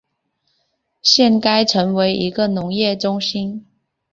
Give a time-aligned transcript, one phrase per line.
[1.03, 3.67] 现该城为一个农业中心。